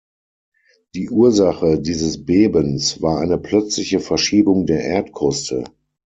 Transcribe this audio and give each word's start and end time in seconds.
Die 0.95 1.11
Ursache 1.11 1.79
dieses 1.79 2.25
Bebens 2.25 3.03
war 3.03 3.19
eine 3.19 3.37
plötzliche 3.37 3.99
Verschiebung 3.99 4.65
der 4.65 4.83
Erdkruste. 4.83 5.63